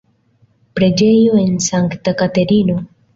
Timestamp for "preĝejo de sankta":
0.79-2.15